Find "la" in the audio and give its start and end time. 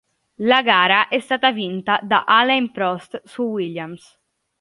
0.39-0.63